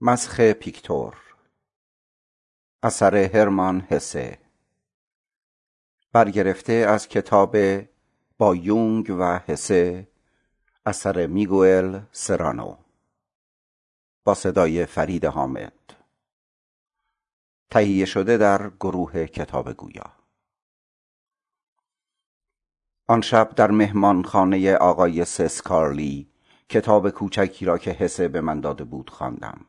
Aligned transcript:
مسخ 0.00 0.40
پیکتور. 0.40 1.16
اثر 2.82 3.16
هرمان 3.16 3.80
هسه 3.80 4.38
برگرفته 6.12 6.72
از 6.72 7.08
کتاب 7.08 7.56
با 8.38 8.54
یونگ 8.54 9.16
و 9.18 9.22
هسه 9.22 10.08
اثر 10.86 11.26
میگوئل 11.26 12.00
سرانو. 12.12 12.76
با 14.24 14.34
صدای 14.34 14.86
فرید 14.86 15.24
حامد. 15.24 15.94
تهیه 17.70 18.04
شده 18.04 18.36
در 18.36 18.70
گروه 18.70 19.26
کتاب 19.26 19.72
گویا 19.72 20.12
آن 23.08 23.20
شب 23.20 23.54
در 23.56 23.70
مهمانخانه 23.70 24.74
آقای 24.74 25.24
سسکارلی 25.24 26.28
کتاب 26.68 27.10
کوچکی 27.10 27.64
را 27.64 27.78
که 27.78 27.90
حسه 27.90 28.28
به 28.28 28.40
من 28.40 28.60
داده 28.60 28.84
بود 28.84 29.10
خواندم. 29.10 29.66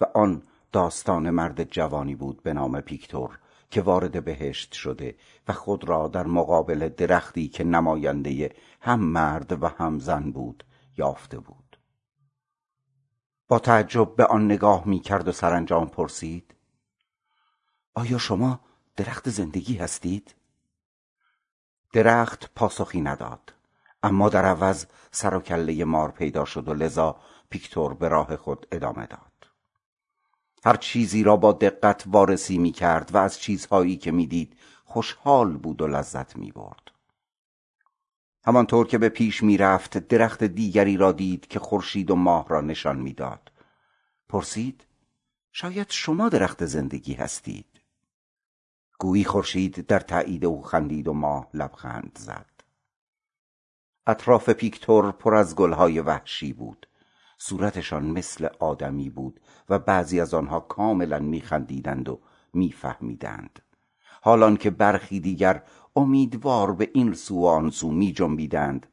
و 0.00 0.04
آن 0.14 0.42
داستان 0.72 1.30
مرد 1.30 1.64
جوانی 1.64 2.14
بود 2.14 2.42
به 2.42 2.52
نام 2.52 2.80
پیکتور 2.80 3.38
که 3.70 3.82
وارد 3.82 4.24
بهشت 4.24 4.72
شده 4.72 5.14
و 5.48 5.52
خود 5.52 5.88
را 5.88 6.08
در 6.08 6.26
مقابل 6.26 6.88
درختی 6.88 7.48
که 7.48 7.64
نماینده 7.64 8.54
هم 8.80 9.00
مرد 9.00 9.62
و 9.62 9.66
هم 9.66 9.98
زن 9.98 10.30
بود 10.30 10.64
یافته 10.96 11.38
بود 11.38 11.78
با 13.48 13.58
تعجب 13.58 14.16
به 14.16 14.26
آن 14.26 14.44
نگاه 14.44 14.88
می 14.88 15.00
کرد 15.00 15.28
و 15.28 15.32
سرانجام 15.32 15.88
پرسید 15.88 16.54
آیا 17.94 18.18
شما 18.18 18.60
درخت 18.96 19.30
زندگی 19.30 19.76
هستید؟ 19.76 20.34
درخت 21.92 22.50
پاسخی 22.54 23.00
نداد 23.00 23.54
اما 24.02 24.28
در 24.28 24.44
عوض 24.44 24.86
سر 25.10 25.34
و 25.34 25.40
کله 25.40 25.84
مار 25.84 26.10
پیدا 26.10 26.44
شد 26.44 26.68
و 26.68 26.74
لذا 26.74 27.16
پیکتور 27.50 27.94
به 27.94 28.08
راه 28.08 28.36
خود 28.36 28.66
ادامه 28.72 29.06
داد 29.06 29.27
هر 30.64 30.76
چیزی 30.76 31.22
را 31.22 31.36
با 31.36 31.52
دقت 31.52 32.04
وارسی 32.06 32.58
می 32.58 32.72
کرد 32.72 33.14
و 33.14 33.16
از 33.16 33.40
چیزهایی 33.40 33.96
که 33.96 34.10
می 34.10 34.26
دید 34.26 34.56
خوشحال 34.84 35.56
بود 35.56 35.82
و 35.82 35.86
لذت 35.86 36.36
می 36.36 36.52
برد. 36.52 36.90
همانطور 38.44 38.86
که 38.86 38.98
به 38.98 39.08
پیش 39.08 39.42
می 39.42 39.56
رفت 39.56 39.98
درخت 39.98 40.44
دیگری 40.44 40.96
را 40.96 41.12
دید 41.12 41.46
که 41.46 41.58
خورشید 41.58 42.10
و 42.10 42.14
ماه 42.14 42.48
را 42.48 42.60
نشان 42.60 42.96
می 42.96 43.12
داد. 43.12 43.52
پرسید 44.28 44.86
شاید 45.52 45.90
شما 45.90 46.28
درخت 46.28 46.66
زندگی 46.66 47.14
هستید؟ 47.14 47.80
گویی 48.98 49.24
خورشید 49.24 49.86
در 49.86 50.00
تایید 50.00 50.44
او 50.44 50.62
خندید 50.62 51.08
و 51.08 51.12
ماه 51.12 51.48
لبخند 51.54 52.18
زد. 52.20 52.50
اطراف 54.06 54.50
پیکتور 54.50 55.12
پر 55.12 55.34
از 55.34 55.56
گلهای 55.56 56.00
وحشی 56.00 56.52
بود. 56.52 56.87
صورتشان 57.38 58.06
مثل 58.06 58.48
آدمی 58.58 59.10
بود 59.10 59.40
و 59.68 59.78
بعضی 59.78 60.20
از 60.20 60.34
آنها 60.34 60.60
کاملا 60.60 61.18
میخندیدند 61.18 62.08
و 62.08 62.20
میفهمیدند. 62.54 63.58
حالان 64.22 64.56
که 64.56 64.70
برخی 64.70 65.20
دیگر 65.20 65.62
امیدوار 65.96 66.72
به 66.72 66.90
این 66.94 67.14
سو 67.14 67.40
و 67.40 67.46
آن 67.46 67.70
سو 67.70 67.90
می 67.90 68.12
جنبیدند 68.12 68.86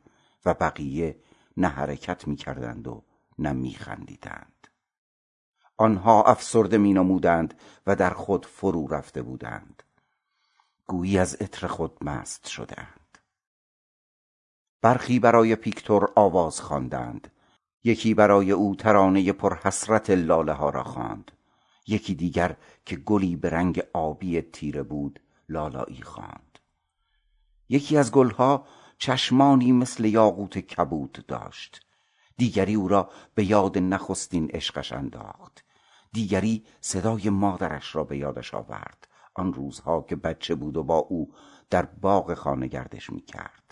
و 0.45 0.53
بقیه 0.53 1.19
نه 1.57 1.67
حرکت 1.67 2.27
می 2.27 2.35
کردند 2.35 2.87
و 2.87 3.03
نه 3.39 3.53
می 3.53 3.73
خندیدند 3.73 4.67
آنها 5.77 6.23
افسرده 6.23 6.77
می 6.77 6.93
نمودند 6.93 7.53
و 7.87 7.95
در 7.95 8.09
خود 8.09 8.45
فرو 8.45 8.87
رفته 8.87 9.21
بودند. 9.21 9.83
گویی 10.87 11.17
از 11.17 11.35
عطر 11.35 11.67
خود 11.67 11.97
مست 12.03 12.47
شدند. 12.47 13.17
برخی 14.81 15.19
برای 15.19 15.55
پیکتور 15.55 16.11
آواز 16.15 16.61
خواندند. 16.61 17.31
یکی 17.85 18.13
برای 18.13 18.51
او 18.51 18.75
ترانه 18.75 19.31
پرحسرت 19.31 20.09
لاله 20.09 20.53
ها 20.53 20.69
را 20.69 20.83
خواند. 20.83 21.31
یکی 21.87 22.15
دیگر 22.15 22.55
که 22.85 22.95
گلی 22.95 23.35
به 23.35 23.49
رنگ 23.49 23.83
آبی 23.93 24.41
تیره 24.41 24.83
بود 24.83 25.19
لالایی 25.49 26.01
خواند. 26.01 26.59
یکی 27.69 27.97
از 27.97 28.11
گلها 28.11 28.65
چشمانی 28.97 29.71
مثل 29.71 30.05
یاقوت 30.05 30.57
کبود 30.59 31.25
داشت. 31.27 31.85
دیگری 32.37 32.75
او 32.75 32.87
را 32.87 33.09
به 33.35 33.45
یاد 33.45 33.77
نخستین 33.77 34.49
عشقش 34.53 34.93
انداخت. 34.93 35.63
دیگری 36.13 36.65
صدای 36.81 37.29
مادرش 37.29 37.95
را 37.95 38.03
به 38.03 38.17
یادش 38.17 38.53
آورد. 38.53 39.07
آن 39.33 39.53
روزها 39.53 40.01
که 40.01 40.15
بچه 40.15 40.55
بود 40.55 40.77
و 40.77 40.83
با 40.83 40.97
او 40.97 41.33
در 41.69 41.85
باغ 41.85 42.33
خانه 42.33 42.67
گردش 42.67 43.09
می 43.09 43.21
کرد 43.21 43.64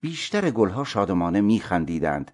بیشتر 0.00 0.50
گلها 0.50 0.84
شادمانه 0.84 1.40
میخندیدند 1.40 2.30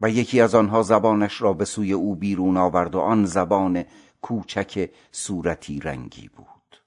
و 0.00 0.10
یکی 0.10 0.40
از 0.40 0.54
آنها 0.54 0.82
زبانش 0.82 1.42
را 1.42 1.52
به 1.52 1.64
سوی 1.64 1.92
او 1.92 2.16
بیرون 2.16 2.56
آورد 2.56 2.94
و 2.94 3.00
آن 3.00 3.24
زبان 3.24 3.84
کوچک 4.22 4.90
صورتی 5.12 5.80
رنگی 5.80 6.28
بود. 6.28 6.82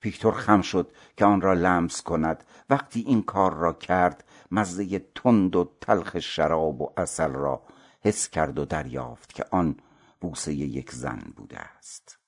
پیکتور 0.00 0.32
خم 0.32 0.60
شد 0.60 0.92
که 1.16 1.24
آن 1.24 1.40
را 1.40 1.52
لمس 1.52 2.02
کند. 2.02 2.44
وقتی 2.70 3.00
این 3.00 3.22
کار 3.22 3.54
را 3.54 3.72
کرد 3.72 4.24
مزه 4.50 4.98
تند 5.14 5.56
و 5.56 5.70
تلخ 5.80 6.18
شراب 6.18 6.82
و 6.82 6.92
اصل 6.96 7.32
را 7.32 7.62
حس 8.00 8.28
کرد 8.28 8.58
و 8.58 8.64
دریافت 8.64 9.34
که 9.34 9.44
آن 9.50 9.76
بوسه 10.20 10.54
یک 10.54 10.92
زن 10.92 11.32
بوده 11.36 11.58
است. 11.58 12.18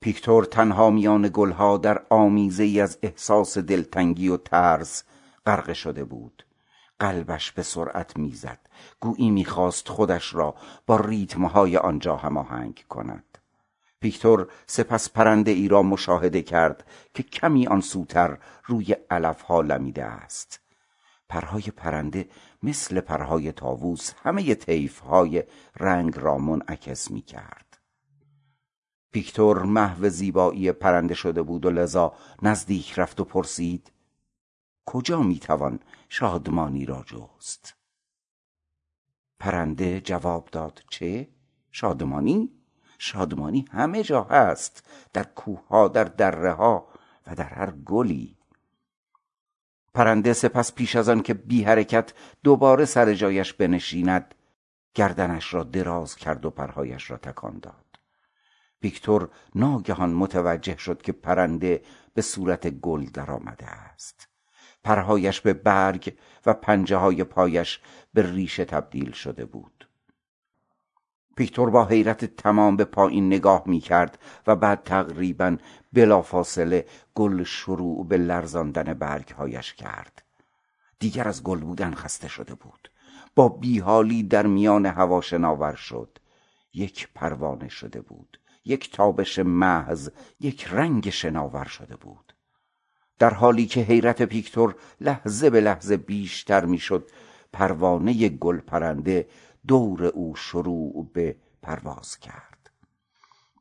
پیکتور 0.00 0.44
تنها 0.44 0.90
میان 0.90 1.30
گلها 1.32 1.76
در 1.76 2.02
آمیزه 2.10 2.62
ای 2.62 2.80
از 2.80 2.98
احساس 3.02 3.58
دلتنگی 3.58 4.28
و 4.28 4.36
ترس 4.36 5.04
غرقه 5.46 5.74
شده 5.74 6.04
بود. 6.04 6.46
قلبش 6.98 7.52
به 7.52 7.62
سرعت 7.62 8.16
می‌زد. 8.16 8.58
گویی 9.00 9.30
می‌خواست 9.30 9.88
خودش 9.88 10.34
را 10.34 10.54
با 10.86 10.96
ریتمهای 10.96 11.76
آنجا 11.76 12.16
هماهنگ 12.16 12.84
کند. 12.88 13.38
پیکتور 14.00 14.48
سپس 14.66 15.10
پرنده 15.10 15.50
ای 15.50 15.68
را 15.68 15.82
مشاهده 15.82 16.42
کرد 16.42 16.84
که 17.14 17.22
کمی 17.22 17.66
آن 17.66 17.80
سوتر 17.80 18.38
روی 18.66 18.96
علفها 19.10 19.60
لمیده 19.60 20.04
است. 20.04 20.60
پرهای 21.28 21.62
پرنده 21.62 22.28
مثل 22.62 23.00
پرهای 23.00 23.52
تاووس 23.52 24.12
همه 24.22 24.54
طیفهای 24.54 25.42
رنگ 25.76 26.18
را 26.18 26.38
منعکس 26.38 27.10
می 27.10 27.22
کرد 27.22 27.78
پیکتور 29.12 29.62
محو 29.62 30.08
زیبایی 30.08 30.72
پرنده 30.72 31.14
شده 31.14 31.42
بود 31.42 31.66
و 31.66 31.70
لذا 31.70 32.12
نزدیک 32.42 32.98
رفت 32.98 33.20
و 33.20 33.24
پرسید 33.24 33.92
کجا 34.86 35.22
می‌توان 35.22 35.80
شادمانی 36.08 36.86
را 36.86 37.04
جست؟ 37.06 37.74
پرنده 39.38 40.00
جواب 40.00 40.48
داد 40.52 40.82
چه؟ 40.90 41.28
شادمانی؟ 41.70 42.52
شادمانی 42.98 43.64
همه 43.70 44.02
جا 44.02 44.22
هست 44.22 44.88
در 45.12 45.24
کوهها 45.24 45.88
در 45.88 46.04
دره 46.04 46.52
ها 46.52 46.88
و 47.26 47.34
در 47.34 47.44
هر 47.44 47.70
گلی. 47.70 48.36
پرنده 49.94 50.32
سپس 50.32 50.74
پیش 50.74 50.96
از 50.96 51.08
آن 51.08 51.22
که 51.22 51.34
بی 51.34 51.62
حرکت 51.62 52.12
دوباره 52.44 52.84
سر 52.84 53.14
جایش 53.14 53.52
بنشیند 53.52 54.34
گردنش 54.94 55.54
را 55.54 55.62
دراز 55.62 56.16
کرد 56.16 56.44
و 56.44 56.50
پرهایش 56.50 57.10
را 57.10 57.16
تکان 57.16 57.58
داد. 57.58 57.84
ویکتور 58.82 59.30
ناگهان 59.54 60.14
متوجه 60.14 60.76
شد 60.76 61.02
که 61.02 61.12
پرنده 61.12 61.82
به 62.14 62.22
صورت 62.22 62.68
گل 62.68 63.04
درآمده 63.04 63.66
است. 63.66 64.29
پرهایش 64.84 65.40
به 65.40 65.52
برگ 65.52 66.16
و 66.46 66.54
پنجه 66.54 66.96
های 66.96 67.24
پایش 67.24 67.80
به 68.14 68.32
ریشه 68.32 68.64
تبدیل 68.64 69.12
شده 69.12 69.44
بود. 69.44 69.88
پیکتور 71.36 71.70
با 71.70 71.84
حیرت 71.84 72.24
تمام 72.24 72.76
به 72.76 72.84
پایین 72.84 73.26
نگاه 73.26 73.62
می 73.66 73.80
کرد 73.80 74.18
و 74.46 74.56
بعد 74.56 74.82
تقریبا 74.82 75.56
بلافاصله 75.92 76.86
گل 77.14 77.42
شروع 77.42 78.06
به 78.06 78.16
لرزاندن 78.16 78.94
برگهایش 78.94 79.74
کرد. 79.74 80.22
دیگر 80.98 81.28
از 81.28 81.42
گل 81.42 81.58
بودن 81.58 81.94
خسته 81.94 82.28
شده 82.28 82.54
بود. 82.54 82.90
با 83.34 83.48
بیحالی 83.48 84.22
در 84.22 84.46
میان 84.46 84.86
هوا 84.86 85.20
شناور 85.20 85.74
شد. 85.74 86.18
یک 86.74 87.08
پروانه 87.14 87.68
شده 87.68 88.00
بود. 88.00 88.40
یک 88.64 88.92
تابش 88.92 89.38
محض 89.38 90.10
یک 90.40 90.68
رنگ 90.70 91.10
شناور 91.10 91.64
شده 91.64 91.96
بود. 91.96 92.29
در 93.20 93.34
حالی 93.34 93.66
که 93.66 93.80
حیرت 93.80 94.22
پیکتور 94.22 94.74
لحظه 95.00 95.50
به 95.50 95.60
لحظه 95.60 95.96
بیشتر 95.96 96.64
می‌شد 96.64 97.10
پروانه 97.52 98.28
گل 98.28 98.60
پرنده 98.60 99.28
دور 99.66 100.04
او 100.04 100.36
شروع 100.36 101.10
به 101.12 101.36
پرواز 101.62 102.18
کرد. 102.18 102.70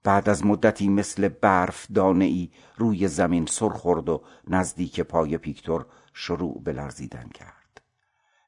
بعد 0.04 0.30
از 0.30 0.46
مدتی 0.46 0.90
مثل 0.90 1.28
برف 1.28 1.88
دانه 1.96 2.26
ای 2.26 2.50
روی 2.78 3.08
زمین 3.08 3.46
سر 3.46 3.70
خورد 3.70 4.10
و 4.10 4.24
نزدیک 4.48 5.02
پای 5.02 5.38
پیکتور 5.38 5.86
شروع 6.14 6.62
به 6.64 6.74
لرزیدن 6.74 7.30
کرد. 7.34 7.82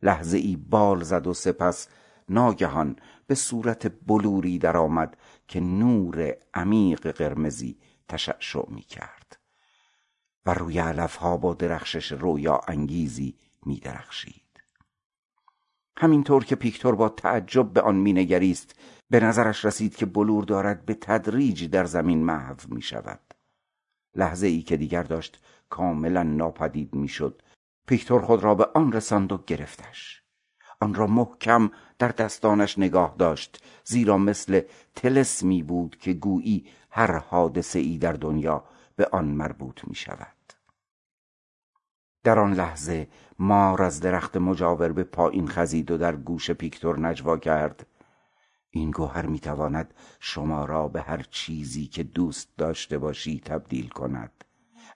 لحظه 0.01 0.37
ای 0.37 0.55
بال 0.55 1.03
زد 1.03 1.27
و 1.27 1.33
سپس 1.33 1.87
ناگهان 2.29 2.95
به 3.27 3.35
صورت 3.35 3.91
بلوری 4.07 4.59
درآمد 4.59 5.17
که 5.47 5.59
نور 5.59 6.33
عمیق 6.53 7.11
قرمزی 7.11 7.77
تشعشع 8.07 8.69
می 8.69 8.81
کرد 8.81 9.20
و 10.45 10.53
روی 10.53 10.79
ها 11.19 11.37
با 11.37 11.53
درخشش 11.53 12.11
رویا 12.11 12.61
انگیزی 12.67 13.35
می 13.65 13.79
درخشید 13.79 14.63
همینطور 15.97 16.45
که 16.45 16.55
پیکتور 16.55 16.95
با 16.95 17.09
تعجب 17.09 17.73
به 17.73 17.81
آن 17.81 17.95
مینگریست 17.95 18.75
به 19.09 19.19
نظرش 19.19 19.65
رسید 19.65 19.95
که 19.95 20.05
بلور 20.05 20.43
دارد 20.43 20.85
به 20.85 20.93
تدریج 20.93 21.65
در 21.65 21.85
زمین 21.85 22.23
محو 22.23 22.55
می 22.67 22.81
شود 22.81 23.19
لحظه 24.15 24.47
ای 24.47 24.61
که 24.61 24.77
دیگر 24.77 25.03
داشت 25.03 25.41
کاملا 25.69 26.23
ناپدید 26.23 26.95
می‌شد. 26.95 27.41
پیکتور 27.87 28.21
خود 28.21 28.43
را 28.43 28.55
به 28.55 28.67
آن 28.75 28.91
رساند 28.91 29.31
و 29.31 29.43
گرفتش. 29.47 30.23
آن 30.81 30.93
را 30.93 31.07
محکم 31.07 31.71
در 31.99 32.07
دستانش 32.07 32.79
نگاه 32.79 33.15
داشت 33.17 33.63
زیرا 33.83 34.17
مثل 34.17 34.61
تلسمی 34.95 35.63
بود 35.63 35.97
که 35.99 36.13
گویی 36.13 36.65
هر 36.89 37.17
حادثه 37.17 37.79
ای 37.79 37.97
در 37.97 38.13
دنیا 38.13 38.63
به 39.01 39.07
آن 39.11 39.25
مربوط 39.25 39.81
می 39.87 39.95
شود 39.95 40.53
در 42.23 42.39
آن 42.39 42.53
لحظه 42.53 43.07
مار 43.39 43.83
از 43.83 43.99
درخت 43.99 44.37
مجاور 44.37 44.91
به 44.91 45.03
پایین 45.03 45.47
خزید 45.47 45.91
و 45.91 45.97
در 45.97 46.15
گوش 46.15 46.51
پیکتور 46.51 46.99
نجوا 46.99 47.37
کرد. 47.37 47.87
این 48.69 48.91
گوهر 48.91 49.25
می‌تواند 49.25 49.93
شما 50.19 50.65
را 50.65 50.87
به 50.87 51.01
هر 51.01 51.25
چیزی 51.29 51.87
که 51.87 52.03
دوست 52.03 52.49
داشته 52.57 52.97
باشی 52.97 53.41
تبدیل 53.45 53.89
کند. 53.89 54.43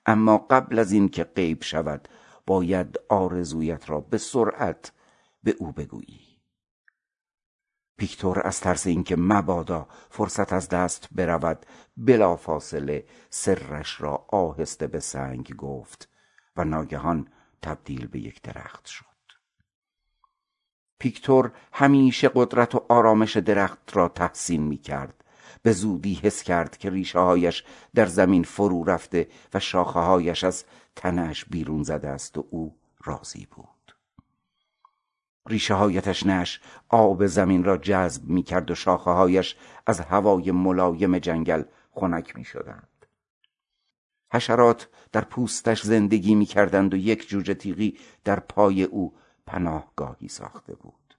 اما 0.06 0.38
قبل 0.38 0.80
از 0.80 0.92
اینکه 0.92 1.24
غیب 1.24 1.63
شود 1.63 2.07
باید 2.48 3.00
آرزویت 3.10 3.90
را 3.90 4.02
به 4.02 4.18
سرعت 4.18 4.92
به 5.44 5.56
او 5.60 5.72
بگویی. 5.72 6.34
پیکتور 7.97 8.42
از 8.47 8.59
ترس 8.59 8.88
اینکه 8.88 9.15
مبادا 9.15 9.88
فرصت 10.09 10.53
از 10.53 10.69
دست 10.69 11.07
برود 11.12 11.65
بلافاصله 11.97 13.06
سرش 13.30 14.01
را 14.01 14.25
آهسته 14.27 14.88
به 14.88 15.00
سنگ 15.00 15.56
گفت 15.56 16.09
و 16.57 16.63
ناگهان 16.63 17.27
تبدیل 17.62 18.07
به 18.07 18.19
یک 18.19 18.42
درخت 18.42 18.86
شد. 18.86 19.06
پیکتور 21.00 21.51
همیشه 21.74 22.31
قدرت 22.36 22.75
و 22.75 22.86
آرامش 22.89 23.38
درخت 23.38 23.97
را 23.97 24.09
تحسین 24.09 24.63
می 24.63 24.77
کرد 24.77 25.24
به 25.63 25.71
زودی 25.71 26.13
حس 26.13 26.44
کرد 26.44 26.77
که 26.77 26.89
ریشه 26.89 27.19
هایش 27.19 27.63
در 27.95 28.06
زمین 28.06 28.44
فرو 28.44 28.83
رفته 28.83 29.27
و 29.53 29.59
شاخه 29.59 30.00
هایش 30.00 30.44
از 30.44 30.63
تنش 30.95 31.45
بیرون 31.45 31.83
زده 31.83 32.07
است 32.07 32.38
و 32.38 32.47
او 32.50 32.75
راضی 33.03 33.47
بود. 33.51 33.75
ریشه 35.47 35.74
های 35.74 36.01
تشنش 36.01 36.62
آب 36.89 37.25
زمین 37.25 37.63
را 37.63 37.77
جذب 37.77 38.24
می 38.24 38.44
کرد 38.44 38.71
و 38.71 38.75
شاخه 38.75 39.12
هایش 39.12 39.56
از 39.86 40.00
هوای 40.00 40.51
ملایم 40.51 41.18
جنگل 41.18 41.63
خنک 41.92 42.36
می 42.36 42.44
شدند. 42.45 43.06
حشرات 44.33 44.88
در 45.12 45.21
پوستش 45.21 45.81
زندگی 45.81 46.36
می 46.36 46.45
کردند 46.45 46.94
و 46.94 46.97
یک 46.97 47.27
جوجه 47.27 47.53
تیغی 47.53 47.97
در 48.24 48.39
پای 48.39 48.83
او 48.83 49.13
پناهگاهی 49.45 50.27
ساخته 50.27 50.75
بود 50.75 51.18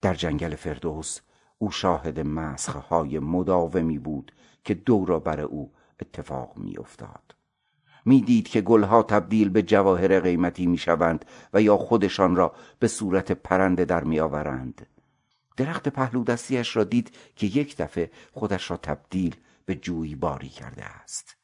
در 0.00 0.14
جنگل 0.14 0.54
فردوس 0.54 1.20
او 1.58 1.70
شاهد 1.70 2.20
مسخهای 2.20 3.18
مداومی 3.18 3.98
بود 3.98 4.32
که 4.64 4.74
دورا 4.74 5.18
بر 5.18 5.40
او 5.40 5.72
اتفاق 6.00 6.56
میافتاد 6.56 7.34
می‌دید 8.04 8.48
که 8.48 8.60
گلها 8.60 9.02
تبدیل 9.02 9.48
به 9.48 9.62
جواهر 9.62 10.20
قیمتی 10.20 10.66
می‌شوند 10.66 11.24
و 11.54 11.62
یا 11.62 11.76
خودشان 11.76 12.36
را 12.36 12.54
به 12.78 12.88
صورت 12.88 13.32
پرنده 13.32 13.84
در 13.84 14.04
میآورند. 14.04 14.86
درخت 15.56 15.88
پهلو 15.88 16.24
دستیش 16.24 16.76
را 16.76 16.84
دید 16.84 17.10
که 17.36 17.46
یک 17.46 17.76
دفعه 17.76 18.10
خودش 18.32 18.70
را 18.70 18.76
تبدیل 18.76 19.36
به 19.66 19.80
باری 20.20 20.48
کرده 20.48 20.84
است. 20.84 21.36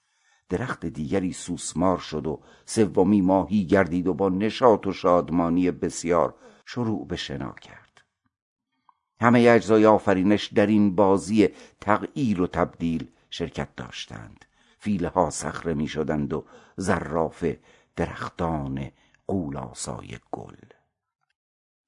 درخت 0.48 0.86
دیگری 0.86 1.32
سوسمار 1.32 1.98
شد 1.98 2.26
و 2.26 2.40
سومی 2.64 3.20
ماهی 3.20 3.66
گردید 3.66 4.06
و 4.06 4.14
با 4.14 4.28
نشاط 4.28 4.86
و 4.86 4.92
شادمانی 4.92 5.70
بسیار 5.70 6.34
شروع 6.66 7.06
به 7.06 7.16
شنا 7.16 7.52
کرد. 7.52 8.00
همه 9.20 9.46
اجزای 9.48 9.86
آفرینش 9.86 10.46
در 10.46 10.66
این 10.66 10.94
بازی 10.94 11.48
تغییر 11.80 12.40
و 12.42 12.46
تبدیل 12.46 13.06
شرکت 13.30 13.68
داشتند. 13.76 14.44
فیله 14.78 15.08
ها 15.08 15.30
صخره 15.30 15.74
می 15.74 15.88
شدند 15.88 16.32
و 16.32 16.44
زراف 16.76 17.44
درختان 17.96 18.90
قولاسای 19.26 20.18
گل. 20.32 20.56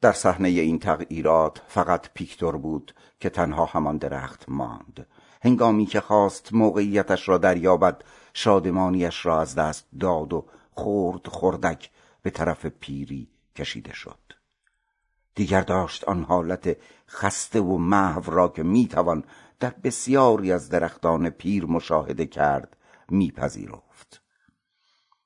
در 0.00 0.12
صحنه 0.12 0.48
این 0.48 0.78
تغییرات 0.78 1.62
فقط 1.68 2.08
پیکتور 2.14 2.56
بود 2.56 2.94
که 3.20 3.30
تنها 3.30 3.64
همان 3.64 3.96
درخت 3.96 4.44
ماند. 4.48 5.06
هنگامی 5.42 5.86
که 5.86 6.00
خواست 6.00 6.52
موقعیتش 6.52 7.28
را 7.28 7.38
دریابد 7.38 8.02
شادمانیش 8.34 9.26
را 9.26 9.40
از 9.40 9.54
دست 9.54 9.88
داد 10.00 10.32
و 10.32 10.46
خورد 10.72 11.28
خردک 11.28 11.90
به 12.22 12.30
طرف 12.30 12.66
پیری 12.66 13.28
کشیده 13.56 13.92
شد. 13.92 14.18
دیگر 15.34 15.60
داشت 15.60 16.04
آن 16.04 16.24
حالت 16.24 16.76
خسته 17.08 17.60
و 17.60 17.78
محو 17.78 18.30
را 18.30 18.48
که 18.48 18.62
می‌توان 18.62 19.24
در 19.60 19.74
بسیاری 19.84 20.52
از 20.52 20.68
درختان 20.68 21.30
پیر 21.30 21.66
مشاهده 21.66 22.26
کرد. 22.26 22.76
میپذیرفت. 23.12 24.22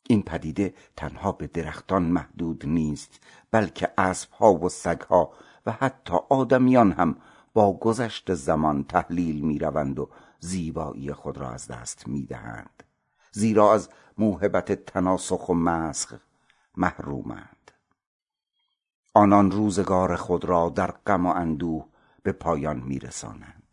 این 0.08 0.22
پدیده 0.22 0.74
تنها 0.96 1.32
به 1.32 1.46
درختان 1.46 2.02
محدود 2.02 2.66
نیست 2.66 3.20
بلکه 3.50 3.92
اسبها 3.98 4.54
و 4.54 4.68
سگها 4.68 5.32
و 5.66 5.72
حتی 5.72 6.14
آدمیان 6.28 6.92
هم 6.92 7.16
با 7.54 7.72
گذشت 7.72 8.34
زمان 8.34 8.84
تحلیل 8.84 9.40
می‌روند 9.40 9.98
و 9.98 10.10
زیبایی 10.40 11.12
خود 11.12 11.38
را 11.38 11.50
از 11.50 11.68
دست 11.68 12.08
می‌دهند. 12.08 12.82
زیرا 13.32 13.74
از 13.74 13.88
موهبت 14.18 14.72
تناسخ 14.72 15.48
و 15.48 15.54
مسخ 15.54 16.14
محرومند. 16.76 17.70
آنان 19.14 19.50
روزگار 19.50 20.16
خود 20.16 20.44
را 20.44 20.68
در 20.68 20.90
غم 20.90 21.26
و 21.26 21.28
اندوه 21.28 21.88
به 22.22 22.32
پایان 22.32 22.80
میرسانند. 22.80 23.63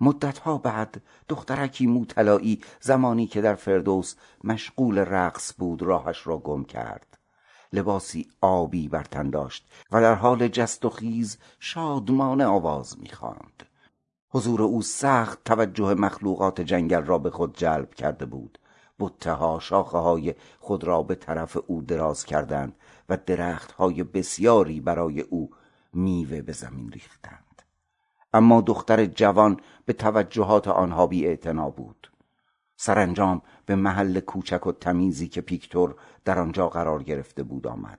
مدتها 0.00 0.58
بعد 0.58 1.02
دخترکی 1.28 1.86
موطلایی 1.86 2.60
زمانی 2.80 3.26
که 3.26 3.40
در 3.40 3.54
فردوس 3.54 4.14
مشغول 4.44 4.98
رقص 4.98 5.54
بود 5.58 5.82
راهش 5.82 6.26
را 6.26 6.38
گم 6.38 6.64
کرد. 6.64 7.18
لباسی 7.72 8.28
آبی 8.40 8.88
بر 8.88 9.04
تن 9.04 9.30
داشت 9.30 9.70
و 9.92 10.00
در 10.00 10.14
حال 10.14 10.48
جست 10.48 10.84
و 10.84 10.90
خیز 10.90 11.38
شادمانه 11.58 12.44
آواز 12.44 13.00
می‌خواند. 13.00 13.62
حضور 14.30 14.62
او 14.62 14.82
سخت 14.82 15.44
توجه 15.44 15.94
مخلوقات 15.94 16.60
جنگل 16.60 17.02
را 17.02 17.18
به 17.18 17.30
خود 17.30 17.56
جلب 17.56 17.94
کرده 17.94 18.26
بود. 18.26 18.58
بته 18.98 19.32
ها 19.32 19.58
شاخه 19.58 19.98
های 19.98 20.34
خود 20.58 20.84
را 20.84 21.02
به 21.02 21.14
طرف 21.14 21.56
او 21.66 21.82
دراز 21.82 22.24
کردند 22.24 22.76
و 23.08 23.18
درخت 23.26 23.72
های 23.72 24.02
بسیاری 24.04 24.80
برای 24.80 25.20
او 25.20 25.50
میوه 25.92 26.42
به 26.42 26.52
زمین 26.52 26.92
ریختند. 26.92 27.49
اما 28.32 28.60
دختر 28.60 29.06
جوان 29.06 29.60
به 29.84 29.92
توجهات 29.92 30.68
آنها 30.68 31.06
بی 31.06 31.36
بود. 31.76 32.10
سرانجام 32.76 33.42
به 33.66 33.74
محل 33.74 34.20
کوچک 34.20 34.66
و 34.66 34.72
تمیزی 34.72 35.28
که 35.28 35.40
پیکتور 35.40 35.94
در 36.24 36.38
آنجا 36.38 36.68
قرار 36.68 37.02
گرفته 37.02 37.42
بود 37.42 37.66
آمد. 37.66 37.98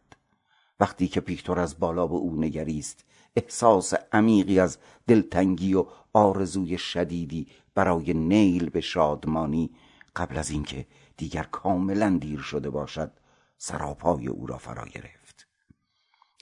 وقتی 0.80 1.08
که 1.08 1.22
پیکتور 1.22 1.60
از 1.60 1.80
بالا 1.80 2.08
به 2.08 2.16
او 2.16 2.36
نگریست 2.42 3.06
احساس 3.36 3.94
عمیقی 4.12 4.60
از 4.60 4.78
دلتنگی 5.08 5.74
و 5.74 5.86
آرزوی 6.14 6.78
شدیدی 6.78 7.48
برای 7.76 8.14
نیل 8.14 8.70
به 8.70 8.82
شادمانی 8.82 9.70
قبل 10.16 10.38
از 10.38 10.50
اینکه 10.50 10.86
دیگر 11.18 11.44
کاملا 11.44 12.18
دیر 12.22 12.40
شده 12.40 12.70
باشد 12.70 13.12
سراپای 13.58 14.28
او 14.28 14.48
را 14.48 14.58
فرا 14.58 14.86
گرفت. 14.86 15.21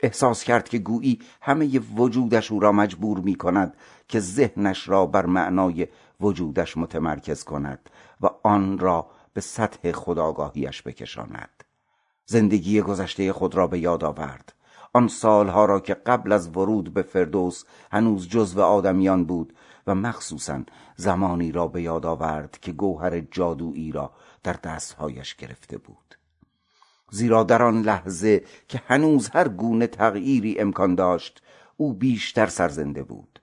احساس 0.04 0.44
کرد 0.44 0.70
که 0.70 0.78
گویی 0.78 1.20
همه 1.42 1.80
وجودش 1.80 2.52
او 2.52 2.60
را 2.60 2.72
مجبور 2.72 3.20
می 3.20 3.36
کند 3.36 3.78
که 4.08 4.20
ذهنش 4.20 4.90
را 4.90 5.06
بر 5.06 5.26
معنای 5.26 5.88
وجودش 6.22 6.78
متمرکز 6.78 7.44
کند 7.44 7.90
و 8.22 8.30
آن 8.44 8.80
را 8.80 9.08
به 9.34 9.42
سطح 9.42 9.92
خداگاهیش 9.92 10.82
بکشاند. 10.82 11.64
زندگی 12.26 12.82
گذشته 12.82 13.34
خود 13.34 13.56
را 13.56 13.68
به 13.68 13.80
یاد 13.80 14.04
آورد. 14.04 14.54
آن 14.94 15.08
سالها 15.08 15.66
را 15.66 15.80
که 15.80 15.94
قبل 15.94 16.32
از 16.32 16.58
ورود 16.58 16.94
به 16.94 17.02
فردوس 17.02 17.64
هنوز 17.92 18.30
جزو 18.30 18.62
آدمیان 18.62 19.26
بود 19.26 19.54
و 19.88 19.96
مخصوصا 19.96 20.62
زمانی 20.96 21.52
را 21.52 21.68
به 21.68 21.82
یاد 21.82 22.06
آورد 22.06 22.58
که 22.62 22.72
گوهر 22.72 23.20
جادویی 23.20 23.92
را 23.92 24.12
در 24.44 24.54
دستهایش 24.54 25.36
گرفته 25.36 25.78
بود. 25.78 26.19
زیرا 27.12 27.44
در 27.44 27.64
آن 27.64 27.82
لحظه 27.82 28.44
که 28.68 28.82
هنوز 28.88 29.30
هر 29.30 29.48
گونه 29.48 29.88
تغییری 29.88 30.60
امکان 30.60 30.96
داشت 30.96 31.42
او 31.78 31.94
بیشتر 31.94 32.48
سرزنده 32.48 33.04
بود. 33.04 33.40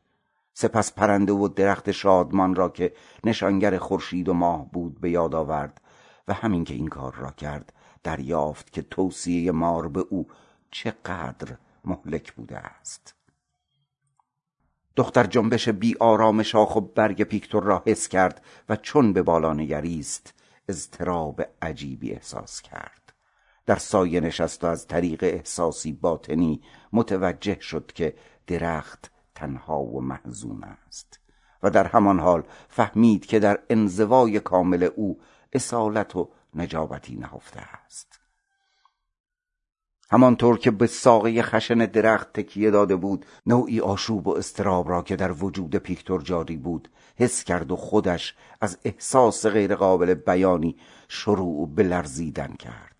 سپس 0.55 0.93
پرنده 0.93 1.33
و 1.33 1.49
درخت 1.49 1.91
شادمان 1.91 2.55
را 2.55 2.69
که 2.69 2.93
نشانگر 3.25 3.79
خورشید 3.79 4.29
و 4.29 4.33
ماه 4.33 4.71
بود 4.71 5.01
به 5.01 5.11
یاد 5.11 5.35
آورد 5.35 5.81
و 6.29 6.33
همین 6.33 6.65
که 6.65 6.75
این 6.75 6.89
کار 6.89 7.15
را 7.15 7.31
کرد 7.31 7.73
دریافت 8.03 8.73
که 8.73 8.83
توصیه 8.83 9.53
مار 9.53 9.89
به 9.89 10.01
او 10.11 10.27
چقدر 10.71 11.57
مهلک 11.85 12.33
بوده 12.33 12.59
است. 12.59 13.15
دختر 14.97 15.25
جنبش 15.25 15.69
بی 15.69 15.97
آرام 16.01 16.43
شاخ 16.43 16.77
و 16.77 16.81
برگ 16.81 17.23
پیکتور 17.23 17.63
را 17.63 17.83
حس 17.87 18.09
کرد 18.09 18.45
و 18.69 18.77
چون 18.77 19.13
به 19.13 19.23
بالا 19.23 19.53
نگریست 19.53 20.35
اضطراب 20.69 21.43
عجیبی 21.63 22.13
احساس 22.13 22.63
کرد. 22.63 23.06
در 23.67 23.77
سایه 23.77 24.21
نشست 24.21 24.65
و 24.65 24.67
از 24.67 24.87
طریق 24.87 25.23
احساسی 25.23 25.93
باطنی 25.93 26.63
متوجه 26.93 27.61
شد 27.61 27.93
که 27.95 28.15
درخت 28.47 29.11
تنها 29.35 29.83
و 29.83 30.01
محزون 30.01 30.65
است 30.65 31.21
و 31.63 31.71
در 31.71 31.87
همان 31.87 32.21
حال 32.21 32.43
فهمید 32.69 33.27
که 33.27 33.39
در 33.39 33.59
انزوای 33.71 34.41
کامل 34.41 34.89
او 34.97 35.21
اصالت 35.53 36.17
و 36.17 36.31
نجابتی 36.55 37.17
نهفته 37.17 37.61
است. 37.61 38.21
همانطور 40.11 40.59
که 40.59 40.71
به 40.71 40.87
ساقه 40.87 41.43
خشن 41.43 41.79
درخت 41.79 42.33
تکیه 42.33 42.71
داده 42.71 42.97
بود 42.97 43.27
نوعی 43.47 43.81
آشوب 43.81 44.27
و 44.27 44.37
استراب 44.37 44.89
را 44.89 45.03
که 45.03 45.17
در 45.17 45.33
وجود 45.33 45.77
پیکتور 45.77 46.23
جاری 46.23 46.57
بود 46.57 46.91
حس 47.17 47.45
کرد 47.45 47.73
و 47.73 47.77
خودش 47.77 48.35
از 48.61 48.79
احساس 48.85 49.47
غیرقابل 49.47 50.15
بیانی 50.15 50.77
شروع 51.09 51.75
به 51.75 51.83
لرزیدن 51.83 52.53
کرد. 52.53 52.96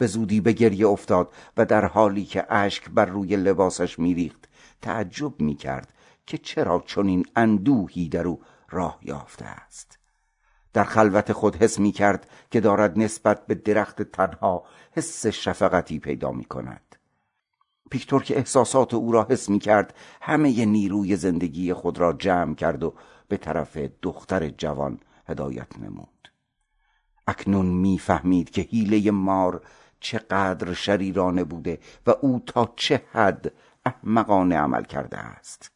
به 0.00 0.06
زودی 0.06 0.40
به 0.40 0.52
گریه 0.52 0.86
افتاد 0.86 1.32
و 1.56 1.64
در 1.64 1.84
حالی 1.84 2.24
که 2.24 2.52
اشک 2.52 2.90
بر 2.90 3.04
روی 3.04 3.36
لباسش 3.36 3.98
میریخت 3.98 4.48
تعجب 4.82 5.40
می‌کرد 5.40 5.94
که 6.26 6.38
چرا 6.38 6.82
چنین 6.86 7.26
اندوهی 7.36 8.08
در 8.08 8.26
او 8.26 8.42
راه 8.70 8.98
یافته 9.02 9.44
است. 9.44 9.98
در 10.72 10.84
خلوت 10.84 11.32
خود 11.32 11.56
حس 11.56 11.78
می 11.78 11.92
کرد 11.92 12.30
که 12.50 12.60
دارد 12.60 12.98
نسبت 12.98 13.46
به 13.46 13.54
درخت 13.54 14.02
تنها 14.02 14.64
حس 14.92 15.26
شفقتی 15.26 15.98
پیدا 15.98 16.30
می 16.30 16.44
کند 16.44 16.96
پیکتور 17.90 18.22
که 18.22 18.36
احساسات 18.36 18.94
او 18.94 19.12
را 19.12 19.26
حس 19.30 19.48
می 19.48 19.58
کرد 19.58 19.94
همه 20.22 20.64
نیروی 20.64 21.16
زندگی 21.16 21.72
خود 21.72 21.98
را 21.98 22.12
جمع 22.12 22.54
کرد 22.54 22.82
و 22.82 22.94
به 23.28 23.36
طرف 23.36 23.76
دختر 24.02 24.48
جوان 24.48 25.00
هدایت 25.26 25.78
نمود. 25.78 26.32
اکنون 27.26 27.66
می‌فهمید 27.66 28.50
که 28.50 28.62
حیله 28.62 29.10
مار 29.10 29.62
چقدر 30.00 30.72
شریرانه 30.72 31.44
بوده 31.44 31.78
و 32.06 32.10
او 32.20 32.42
تا 32.46 32.72
چه 32.76 33.02
حد 33.12 33.52
احمقانه 33.84 34.56
عمل 34.56 34.84
کرده 34.84 35.18
است. 35.18 35.72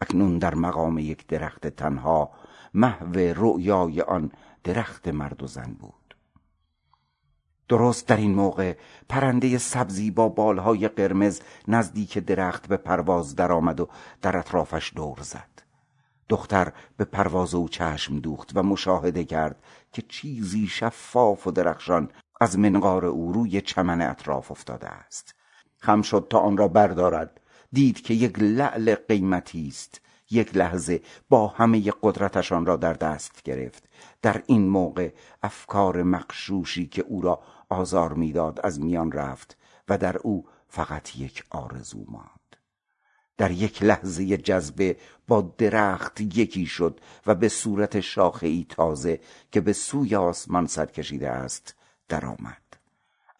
اکنون 0.00 0.38
در 0.38 0.54
مقام 0.54 0.98
یک 0.98 1.26
درخت 1.26 1.66
تنها 1.66 2.30
محو 2.74 3.16
رؤیای 3.16 4.00
آن 4.00 4.32
درخت 4.64 5.08
مرد 5.08 5.42
و 5.42 5.46
زن 5.46 5.76
بود. 5.78 6.16
درست 7.68 8.08
در 8.08 8.16
این 8.16 8.34
موقع 8.34 8.76
پرنده 9.08 9.58
سبزی 9.58 10.10
با 10.10 10.28
بالهای 10.28 10.88
قرمز 10.88 11.40
نزدیک 11.68 12.18
درخت 12.18 12.66
به 12.66 12.76
پرواز 12.76 13.36
درآمد 13.36 13.80
و 13.80 13.88
در 14.22 14.36
اطرافش 14.36 14.92
دور 14.96 15.18
زد. 15.20 15.62
دختر 16.28 16.72
به 16.96 17.04
پرواز 17.04 17.54
او 17.54 17.68
چشم 17.68 18.18
دوخت 18.18 18.50
و 18.54 18.62
مشاهده 18.62 19.24
کرد 19.24 19.62
که 19.92 20.02
چیزی 20.02 20.66
شفاف 20.66 21.46
و 21.46 21.50
درخشان 21.50 22.08
از 22.42 22.58
منقار 22.58 23.04
او 23.04 23.32
روی 23.32 23.60
چمن 23.60 24.00
اطراف 24.00 24.50
افتاده 24.50 24.88
است. 24.88 25.34
خم 25.78 26.02
شد 26.02 26.26
تا 26.30 26.38
آن 26.38 26.56
را 26.56 26.68
بردارد. 26.68 27.40
دید 27.72 28.00
که 28.00 28.14
یک 28.14 28.38
لعل 28.38 28.94
قیمتی 28.94 29.68
است. 29.68 30.00
یک 30.30 30.56
لحظه 30.56 31.00
با 31.28 31.46
همه 31.46 31.92
قدرتشان 32.02 32.66
را 32.66 32.76
در 32.76 32.92
دست 32.92 33.42
گرفت. 33.42 33.88
در 34.22 34.42
این 34.46 34.68
موقع 34.68 35.12
افکار 35.42 36.02
مقشوشی 36.02 36.86
که 36.86 37.02
او 37.02 37.20
را 37.22 37.42
آزار 37.68 38.12
می‌داد 38.12 38.60
از 38.64 38.80
میان 38.80 39.12
رفت 39.12 39.56
و 39.88 39.98
در 39.98 40.16
او 40.18 40.46
فقط 40.68 41.16
یک 41.16 41.44
آرزو 41.50 42.04
ماند. 42.08 42.56
در 43.36 43.50
یک 43.50 43.82
لحظه 43.82 44.36
جذبه 44.36 44.96
با 45.28 45.54
درخت 45.58 46.20
یکی 46.20 46.66
شد 46.66 47.00
و 47.26 47.34
به 47.34 47.48
صورت 47.48 48.00
شاخه 48.00 48.46
ای 48.46 48.66
تازه 48.68 49.20
که 49.52 49.60
به 49.60 49.72
سوی 49.72 50.14
آسمان 50.16 50.66
سر 50.66 50.86
کشیده 50.86 51.30
است 51.30 51.74
درآمد. 52.12 52.76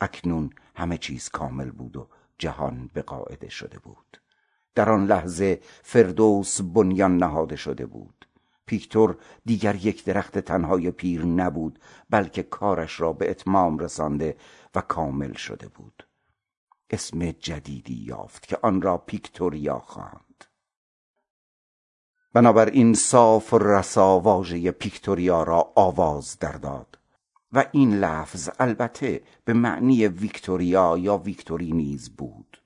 اکنون 0.01 0.51
همه 0.75 0.99
چیز 0.99 1.29
کامل 1.29 1.71
بود 1.71 1.97
و 1.97 2.09
جهان 2.39 2.91
به 2.95 3.03
قاعده 3.03 3.49
شده 3.49 3.79
بود. 3.79 4.23
در 4.75 4.91
آن 4.91 5.07
لحظه 5.07 5.61
فردوس 5.83 6.61
بنیان 6.61 7.17
نهاده 7.17 7.57
شده 7.57 7.87
بود. 7.87 8.29
پیکتور 8.67 9.19
دیگر 9.45 9.75
یک 9.75 10.05
درخت 10.05 10.39
تنهای 10.39 10.91
پیر 10.91 11.25
نبود 11.25 11.79
بلکه 12.11 12.43
کارش 12.43 13.01
را 13.01 13.13
به 13.13 13.31
اتمام 13.31 13.79
رسانده 13.79 14.37
و 14.75 14.81
کامل 14.81 15.33
شده 15.33 15.69
بود. 15.69 16.07
اسم 16.91 17.31
جدیدی 17.31 18.05
یافت 18.05 18.47
که 18.47 18.59
آن 18.63 18.83
را 18.83 18.99
پیکتوریا 18.99 19.79
خواند. 19.79 20.45
بنابراین 22.33 22.95
صاف 22.95 23.53
و 23.53 23.59
رسا 23.59 24.21
واژه 24.21 24.71
پیکتوریا 24.71 25.43
را 25.43 25.73
آواز 25.77 26.39
در 26.39 26.53
داد. 26.53 27.02
و 27.53 27.65
این 27.73 27.95
لفظ 27.95 28.51
البته 28.59 29.23
به 29.45 29.53
معنی 29.53 30.07
ویکتوریا 30.07 30.99
یا 30.99 31.17
ویکتوری 31.19 31.73
نیز 31.73 32.11
بود. 32.11 32.63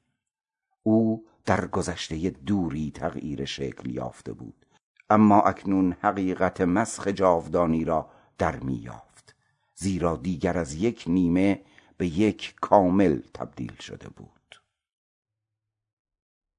او 0.83 1.26
در 1.45 1.66
گذشته 1.66 2.31
دوری 2.31 2.90
تغییر 2.90 3.45
شکل 3.45 3.90
یافته 3.90 4.33
بود 4.33 4.66
اما 5.11 5.40
اکنون 5.40 5.93
حقیقت 5.93 6.61
مسخ 6.61 7.09
جاودانی 7.09 7.85
را 7.85 8.11
در 8.38 8.57
می 8.57 8.75
یافت 8.75 9.35
زیرا 9.75 10.16
دیگر 10.16 10.59
از 10.59 10.75
یک 10.75 11.05
نیمه 11.07 11.62
به 11.97 12.07
یک 12.07 12.55
کامل 12.61 13.21
تبدیل 13.35 13.76
شده 13.81 14.09
بود. 14.09 14.62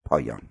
پایان 0.05 0.41